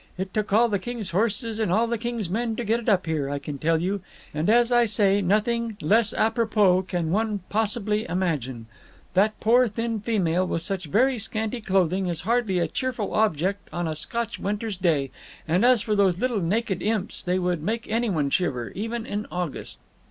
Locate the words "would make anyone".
17.37-18.31